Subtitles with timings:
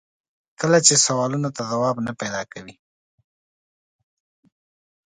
[0.59, 2.73] کله چې سوالونو ته ځواب نه پیدا کوي.